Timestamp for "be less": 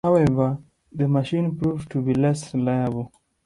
2.01-2.55